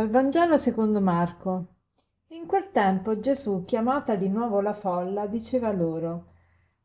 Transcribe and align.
Dal 0.00 0.08
Vangelo 0.08 0.56
secondo 0.56 0.98
Marco. 0.98 1.66
In 2.28 2.46
quel 2.46 2.70
tempo 2.70 3.20
Gesù, 3.20 3.66
chiamata 3.66 4.14
di 4.14 4.30
nuovo 4.30 4.62
la 4.62 4.72
folla, 4.72 5.26
diceva 5.26 5.70
loro 5.72 6.28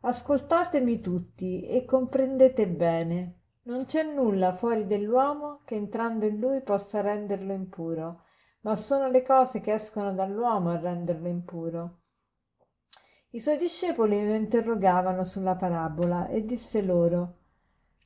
Ascoltatemi 0.01 0.99
tutti 0.99 1.65
e 1.65 1.85
comprendete 1.85 2.67
bene. 2.67 3.39
Non 3.61 3.85
c'è 3.85 4.03
nulla 4.03 4.51
fuori 4.51 4.85
dell'uomo 4.85 5.61
che 5.63 5.75
entrando 5.75 6.25
in 6.25 6.39
lui 6.39 6.59
possa 6.59 6.99
renderlo 6.99 7.53
impuro, 7.53 8.23
ma 8.63 8.75
sono 8.75 9.07
le 9.09 9.23
cose 9.23 9.61
che 9.61 9.75
escono 9.75 10.13
dall'uomo 10.13 10.71
a 10.71 10.77
renderlo 10.77 11.29
impuro. 11.29 11.99
I 13.29 13.39
suoi 13.39 13.55
discepoli 13.55 14.27
lo 14.27 14.33
interrogavano 14.33 15.23
sulla 15.23 15.55
parabola 15.55 16.27
e 16.27 16.43
disse 16.43 16.81
loro 16.81 17.44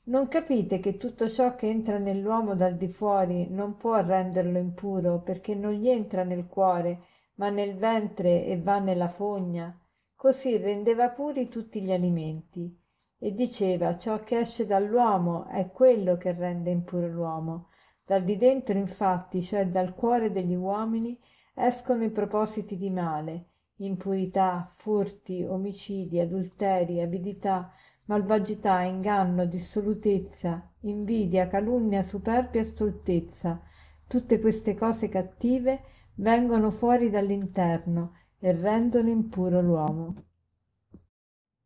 non 0.05 0.27
capite 0.27 0.79
che 0.79 0.97
tutto 0.97 1.29
ciò 1.29 1.55
che 1.55 1.67
entra 1.67 1.97
nell'uomo 1.97 2.55
dal 2.55 2.75
di 2.75 2.87
fuori 2.87 3.47
non 3.49 3.77
può 3.77 4.01
renderlo 4.01 4.57
impuro, 4.57 5.21
perché 5.21 5.53
non 5.53 5.73
gli 5.73 5.87
entra 5.87 6.23
nel 6.23 6.47
cuore, 6.47 7.01
ma 7.35 7.49
nel 7.49 7.75
ventre 7.75 8.45
e 8.45 8.59
va 8.59 8.79
nella 8.79 9.07
fogna? 9.07 9.77
Così 10.15 10.57
rendeva 10.57 11.09
puri 11.09 11.47
tutti 11.47 11.81
gli 11.81 11.91
alimenti. 11.91 12.77
E 13.17 13.33
diceva 13.33 13.97
ciò 13.97 14.23
che 14.23 14.39
esce 14.39 14.65
dall'uomo 14.65 15.47
è 15.47 15.69
quello 15.71 16.17
che 16.17 16.31
rende 16.31 16.71
impuro 16.71 17.07
l'uomo. 17.07 17.67
Dal 18.05 18.23
di 18.23 18.37
dentro, 18.37 18.77
infatti, 18.77 19.41
cioè 19.41 19.67
dal 19.67 19.93
cuore 19.93 20.31
degli 20.31 20.55
uomini, 20.55 21.19
escono 21.53 22.03
i 22.03 22.09
propositi 22.09 22.77
di 22.77 22.89
male, 22.89 23.45
impurità, 23.77 24.69
furti, 24.71 25.43
omicidi, 25.43 26.19
adulteri, 26.19 27.01
avidità, 27.01 27.71
malvagità, 28.09 28.81
inganno, 28.81 29.45
dissolutezza, 29.45 30.67
invidia, 30.81 31.47
calunnia, 31.47 32.01
superbia, 32.01 32.63
stoltezza. 32.63 33.61
Tutte 34.07 34.39
queste 34.39 34.73
cose 34.73 35.09
cattive 35.09 35.81
vengono 36.15 36.71
fuori 36.71 37.11
dall'interno 37.11 38.13
e 38.39 38.51
rendono 38.51 39.09
impuro 39.09 39.61
l'uomo. 39.61 40.15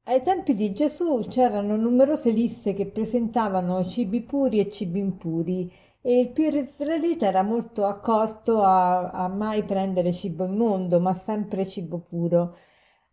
Ai 0.06 0.22
tempi 0.22 0.54
di 0.54 0.74
Gesù 0.74 1.26
c'erano 1.30 1.78
numerose 1.78 2.30
liste 2.32 2.74
che 2.74 2.88
presentavano 2.88 3.86
cibi 3.86 4.22
puri 4.22 4.60
e 4.60 4.70
cibi 4.70 5.00
impuri 5.00 5.72
e 6.02 6.20
il 6.20 6.30
più 6.32 6.54
israelita 6.54 7.26
era 7.26 7.42
molto 7.42 7.86
accorto 7.86 8.62
a, 8.62 9.12
a 9.12 9.30
mai 9.30 9.64
prendere 9.64 10.12
cibo 10.12 10.44
immondo, 10.44 11.00
ma 11.00 11.14
sempre 11.14 11.66
cibo 11.66 12.00
puro. 12.00 12.58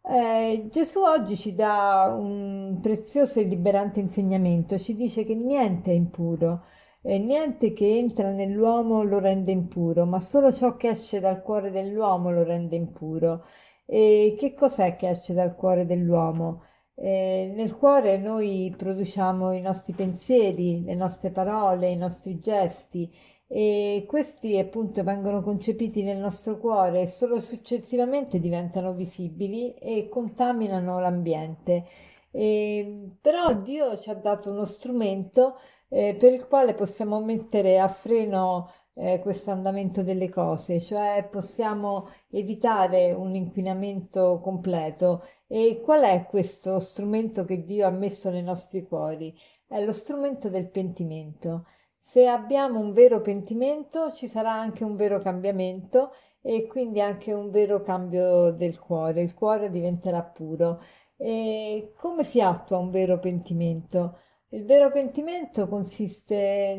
Eh, 0.03 0.69
Gesù 0.71 1.01
oggi 1.01 1.37
ci 1.37 1.55
dà 1.55 2.15
un 2.19 2.79
prezioso 2.83 3.39
e 3.39 3.45
liberante 3.45 4.01
insegnamento, 4.01 4.79
ci 4.79 4.95
dice 4.95 5.25
che 5.25 5.35
niente 5.35 5.91
è 5.91 5.95
impuro, 5.95 6.65
eh, 7.03 7.19
niente 7.19 7.73
che 7.73 7.97
entra 7.99 8.31
nell'uomo 8.31 9.03
lo 9.03 9.19
rende 9.19 9.53
impuro, 9.53 10.07
ma 10.07 10.19
solo 10.21 10.53
ciò 10.53 10.77
che 10.77 10.89
esce 10.91 11.21
dal 11.21 11.43
cuore 11.43 11.71
dell'uomo 11.71 12.31
lo 12.31 12.43
rende 12.43 12.77
impuro. 12.77 13.45
E 13.87 14.37
che 14.39 14.55
cos'è 14.55 14.97
che 14.97 15.09
esce 15.11 15.35
dal 15.35 15.55
cuore 15.55 15.85
dell'uomo? 15.87 16.65
Eh, 16.95 17.53
nel 17.55 17.77
cuore 17.77 18.19
noi 18.19 18.75
produciamo 18.77 19.53
i 19.53 19.61
nostri 19.61 19.93
pensieri, 19.93 20.83
le 20.83 20.95
nostre 20.95 21.31
parole, 21.31 21.91
i 21.91 21.97
nostri 21.97 22.41
gesti 22.41 23.11
e 23.53 24.05
questi 24.07 24.57
appunto 24.59 25.03
vengono 25.03 25.43
concepiti 25.43 26.05
nel 26.05 26.19
nostro 26.19 26.57
cuore 26.57 27.01
e 27.01 27.07
solo 27.09 27.41
successivamente 27.41 28.39
diventano 28.39 28.93
visibili 28.93 29.75
e 29.75 30.09
contaminano 30.09 31.01
l'ambiente. 31.01 31.85
E, 32.31 33.11
però 33.21 33.53
Dio 33.55 33.97
ci 33.97 34.09
ha 34.09 34.15
dato 34.15 34.53
uno 34.53 34.65
strumento 34.65 35.57
eh, 35.89 36.15
per 36.15 36.33
il 36.33 36.47
quale 36.47 36.75
possiamo 36.75 37.21
mettere 37.21 37.81
a 37.81 37.89
freno 37.89 38.71
eh, 38.95 39.19
questo 39.19 39.51
andamento 39.51 40.05
delle 40.05 40.31
cose, 40.31 40.79
cioè 40.79 41.27
possiamo 41.29 42.09
evitare 42.31 43.11
un 43.11 43.35
inquinamento 43.35 44.39
completo. 44.41 45.25
E 45.49 45.81
qual 45.83 46.03
è 46.03 46.25
questo 46.29 46.79
strumento 46.79 47.45
che 47.45 47.65
Dio 47.65 47.85
ha 47.85 47.91
messo 47.91 48.31
nei 48.31 48.45
nostri 48.45 48.85
cuori? 48.85 49.37
È 49.67 49.85
lo 49.85 49.91
strumento 49.91 50.49
del 50.49 50.69
pentimento. 50.69 51.65
Se 52.03 52.27
abbiamo 52.27 52.81
un 52.81 52.93
vero 52.93 53.21
pentimento 53.21 54.11
ci 54.13 54.27
sarà 54.27 54.53
anche 54.53 54.83
un 54.83 54.97
vero 54.97 55.21
cambiamento 55.21 56.11
e 56.41 56.67
quindi 56.67 57.01
anche 57.01 57.33
un 57.33 57.51
vero 57.51 57.83
cambio 57.83 58.51
del 58.51 58.79
cuore, 58.81 59.23
il 59.23 59.33
cuore 59.35 59.71
diventerà 59.71 60.23
puro. 60.23 60.83
E 61.17 61.93
come 61.97 62.25
si 62.25 62.41
attua 62.41 62.79
un 62.79 62.91
vero 62.91 63.21
pentimento? 63.21 64.19
Il 64.49 64.65
vero 64.65 64.91
pentimento 64.91 65.69
consiste 65.69 66.35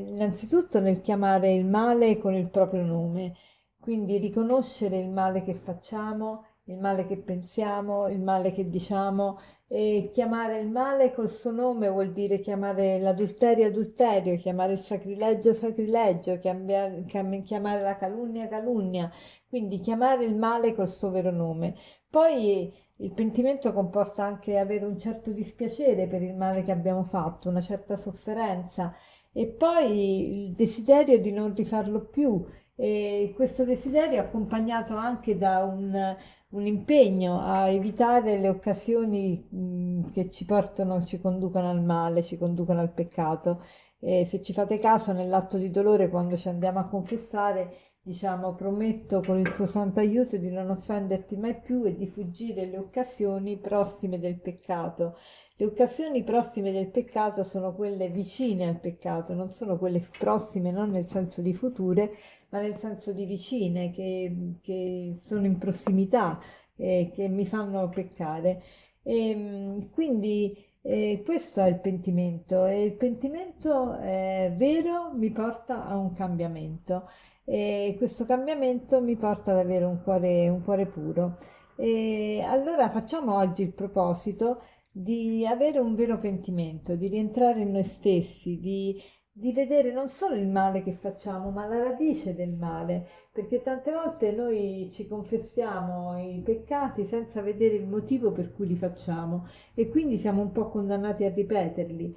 innanzitutto 0.05 0.81
nel 0.81 0.99
chiamare 0.99 1.53
il 1.53 1.65
male 1.65 2.17
con 2.17 2.33
il 2.33 2.49
proprio 2.49 2.83
nome, 2.83 3.35
quindi 3.79 4.17
riconoscere 4.17 4.97
il 4.97 5.09
male 5.09 5.43
che 5.43 5.53
facciamo, 5.53 6.43
il 6.65 6.77
male 6.77 7.05
che 7.05 7.17
pensiamo, 7.17 8.09
il 8.09 8.19
male 8.19 8.51
che 8.51 8.67
diciamo 8.67 9.39
e 9.73 10.09
chiamare 10.11 10.59
il 10.59 10.69
male 10.69 11.13
col 11.13 11.29
suo 11.29 11.49
nome 11.49 11.87
vuol 11.87 12.11
dire 12.11 12.41
chiamare 12.41 12.99
l'adulterio 12.99 13.67
adulterio, 13.67 14.35
chiamare 14.35 14.73
il 14.73 14.79
sacrilegio 14.79 15.53
sacrilegio, 15.53 16.37
chiamare, 16.39 17.81
la 17.81 17.95
calunnia 17.95 18.49
calunnia, 18.49 19.09
quindi 19.47 19.79
chiamare 19.79 20.25
il 20.25 20.35
male 20.35 20.75
col 20.75 20.89
suo 20.89 21.09
vero 21.09 21.31
nome. 21.31 21.75
Poi 22.09 22.69
il 22.97 23.13
pentimento 23.13 23.71
comporta 23.71 24.25
anche 24.25 24.57
avere 24.59 24.83
un 24.83 24.97
certo 24.99 25.31
dispiacere 25.31 26.05
per 26.05 26.21
il 26.21 26.35
male 26.35 26.65
che 26.65 26.71
abbiamo 26.73 27.03
fatto, 27.05 27.47
una 27.47 27.61
certa 27.61 27.95
sofferenza 27.95 28.93
e 29.31 29.47
poi 29.47 30.47
il 30.47 30.53
desiderio 30.53 31.17
di 31.17 31.31
non 31.31 31.55
rifarlo 31.55 32.07
più 32.09 32.45
e 32.83 33.33
questo 33.35 33.63
desiderio 33.63 34.17
è 34.17 34.19
accompagnato 34.19 34.95
anche 34.95 35.37
da 35.37 35.63
un 35.63 36.15
un 36.51 36.65
impegno 36.65 37.39
a 37.41 37.69
evitare 37.69 38.37
le 38.37 38.49
occasioni 38.49 40.09
che 40.11 40.29
ci 40.29 40.45
portano, 40.45 41.03
ci 41.03 41.19
conducono 41.19 41.69
al 41.69 41.81
male, 41.81 42.23
ci 42.23 42.37
conducono 42.37 42.81
al 42.81 42.91
peccato. 42.91 43.63
E 43.99 44.25
se 44.25 44.41
ci 44.41 44.51
fate 44.51 44.79
caso, 44.79 45.13
nell'atto 45.13 45.57
di 45.57 45.69
dolore, 45.69 46.09
quando 46.09 46.35
ci 46.35 46.49
andiamo 46.49 46.79
a 46.79 46.87
confessare, 46.87 47.91
diciamo 48.01 48.55
prometto 48.55 49.21
con 49.21 49.39
il 49.39 49.53
tuo 49.53 49.65
santo 49.65 49.99
aiuto 49.99 50.37
di 50.37 50.49
non 50.49 50.71
offenderti 50.71 51.37
mai 51.37 51.59
più 51.59 51.85
e 51.85 51.95
di 51.95 52.07
fuggire 52.07 52.65
le 52.65 52.77
occasioni 52.77 53.57
prossime 53.57 54.19
del 54.19 54.39
peccato. 54.39 55.17
Le 55.61 55.67
occasioni 55.67 56.23
prossime 56.23 56.71
del 56.71 56.87
peccato 56.87 57.43
sono 57.43 57.75
quelle 57.75 58.09
vicine 58.09 58.67
al 58.67 58.79
peccato, 58.79 59.35
non 59.35 59.51
sono 59.51 59.77
quelle 59.77 60.03
prossime, 60.17 60.71
non 60.71 60.89
nel 60.89 61.07
senso 61.07 61.43
di 61.43 61.53
future, 61.53 62.15
ma 62.49 62.61
nel 62.61 62.77
senso 62.77 63.13
di 63.13 63.25
vicine, 63.25 63.91
che, 63.91 64.55
che 64.59 65.13
sono 65.21 65.45
in 65.45 65.59
prossimità, 65.59 66.39
eh, 66.77 67.11
che 67.13 67.27
mi 67.27 67.45
fanno 67.45 67.89
peccare. 67.89 68.63
E, 69.03 69.29
ehm, 69.29 69.91
quindi 69.91 70.57
eh, 70.81 71.21
questo 71.23 71.61
è 71.61 71.67
il 71.67 71.79
pentimento 71.79 72.65
e 72.65 72.83
il 72.83 72.93
pentimento 72.93 73.99
eh, 73.99 74.51
vero 74.57 75.11
mi 75.13 75.29
porta 75.29 75.85
a 75.85 75.95
un 75.95 76.13
cambiamento 76.15 77.07
e 77.45 77.93
questo 77.99 78.25
cambiamento 78.25 78.99
mi 78.99 79.15
porta 79.15 79.51
ad 79.51 79.59
avere 79.59 79.85
un 79.85 80.01
cuore, 80.01 80.49
un 80.49 80.63
cuore 80.63 80.87
puro. 80.87 81.37
E 81.75 82.43
allora 82.43 82.89
facciamo 82.89 83.35
oggi 83.35 83.61
il 83.61 83.73
proposito 83.73 84.61
di 84.91 85.45
avere 85.45 85.79
un 85.79 85.95
vero 85.95 86.19
pentimento, 86.19 86.95
di 86.95 87.07
rientrare 87.07 87.61
in 87.61 87.71
noi 87.71 87.83
stessi, 87.83 88.59
di 88.59 89.01
di 89.33 89.53
vedere 89.53 89.91
non 89.91 90.09
solo 90.09 90.35
il 90.35 90.47
male 90.47 90.83
che 90.83 90.93
facciamo, 90.93 91.51
ma 91.51 91.65
la 91.65 91.81
radice 91.81 92.35
del 92.35 92.51
male, 92.51 93.07
perché 93.31 93.61
tante 93.61 93.91
volte 93.91 94.31
noi 94.31 94.89
ci 94.93 95.07
confessiamo 95.07 96.17
i 96.19 96.41
peccati 96.43 97.05
senza 97.05 97.41
vedere 97.41 97.75
il 97.75 97.87
motivo 97.87 98.31
per 98.31 98.53
cui 98.53 98.67
li 98.67 98.75
facciamo 98.75 99.47
e 99.73 99.87
quindi 99.89 100.17
siamo 100.17 100.41
un 100.41 100.51
po' 100.51 100.69
condannati 100.69 101.23
a 101.23 101.33
ripeterli. 101.33 102.15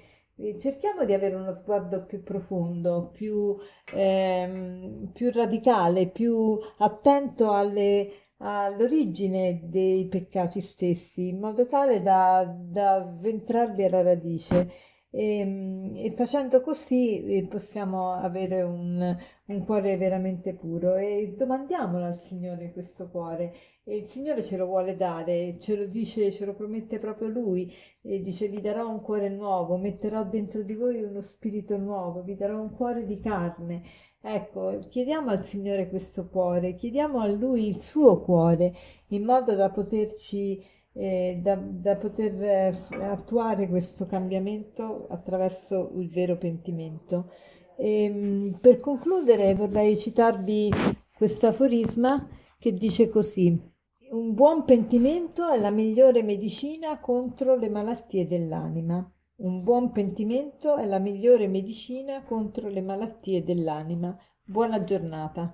Cerchiamo 0.59 1.05
di 1.05 1.13
avere 1.13 1.37
uno 1.37 1.55
sguardo 1.55 2.05
più 2.05 2.25
profondo, 2.25 3.11
più, 3.13 3.57
ehm, 3.95 5.13
più 5.13 5.31
radicale, 5.33 6.09
più 6.09 6.59
attento 6.79 7.53
alle, 7.53 8.24
all'origine 8.39 9.61
dei 9.65 10.07
peccati 10.09 10.61
stessi, 10.61 11.29
in 11.29 11.39
modo 11.41 11.67
tale 11.67 12.03
da, 12.03 12.45
da 12.45 13.15
sventrarli 13.19 13.85
alla 13.85 14.03
radice 14.03 14.71
e, 15.15 15.39
ehm, 15.39 15.93
e 15.97 16.11
facendo 16.11 16.61
così 16.61 17.25
eh, 17.25 17.47
possiamo 17.47 18.13
avere 18.13 18.63
un, 18.63 19.17
un, 19.47 19.65
cuore 19.65 19.97
veramente 19.97 20.55
puro. 20.55 20.97
E 20.97 21.35
domandiamolo 21.37 22.05
al 22.05 22.21
Signore 22.21 22.73
questo 22.73 23.09
cuore. 23.09 23.55
E 23.85 23.97
il 23.97 24.07
Signore 24.07 24.43
ce 24.43 24.57
lo 24.57 24.67
vuole 24.67 24.97
dare, 24.97 25.59
ce 25.61 25.77
lo 25.77 25.87
dice, 25.87 26.33
ce 26.33 26.45
lo 26.45 26.55
promette 26.55 26.99
proprio 26.99 27.29
Lui. 27.29 27.73
E 28.03 28.21
dice 28.23 28.49
vi 28.49 28.61
darò 28.61 28.89
un 28.89 29.01
cuore 29.03 29.29
nuovo, 29.29 29.77
metterò 29.77 30.25
dentro 30.25 30.63
di 30.63 30.75
voi 30.75 31.03
uno 31.03 31.21
spirito 31.23 31.77
nuovo, 31.77 32.23
vi 32.23 32.35
darò 32.35 32.61
un 32.61 32.75
cuore 32.75 33.07
di 33.07 33.21
carne. 33.21 33.83
Ecco, 34.21 34.79
chiediamo 34.89 35.31
al 35.31 35.45
Signore 35.45 35.89
questo 35.89 36.29
cuore, 36.29 36.75
chiediamo 36.75 37.21
a 37.21 37.27
Lui 37.27 37.69
il 37.69 37.81
suo 37.81 38.19
cuore 38.21 38.73
in 39.09 39.23
modo 39.25 39.55
da 39.55 39.71
poterci 39.71 40.63
eh, 40.95 41.41
da, 41.43 41.57
da, 41.57 41.97
poter 41.97 42.43
eh, 42.43 42.77
attuare 43.03 43.69
questo 43.69 44.07
cambiamento 44.07 45.07
attraverso 45.11 45.91
il 45.97 46.09
vero 46.09 46.37
pentimento. 46.37 47.33
E, 47.77 48.05
ehm, 48.05 48.59
per 48.61 48.79
concludere 48.79 49.55
vorrei 49.55 49.97
citarvi 49.97 50.71
questo 51.17 51.49
aforisma 51.49 52.29
che 52.59 52.73
dice 52.73 53.09
così. 53.09 53.73
Un 54.11 54.35
buon 54.35 54.65
pentimento 54.65 55.49
è 55.49 55.59
la 55.59 55.71
migliore 55.71 56.23
medicina 56.23 57.01
contro 57.01 57.57
le 57.57 57.69
malattie 57.69 58.29
dell'anima. 58.29 59.11
Un 59.37 59.65
buon 59.65 59.91
pentimento 59.91 60.77
è 60.77 60.87
la 60.87 61.01
migliore 61.01 61.49
medicina 61.49 62.23
contro 62.23 62.69
le 62.69 62.81
malattie 62.81 63.43
dell'anima. 63.43 64.17
Buona 64.45 64.85
giornata. 64.85 65.53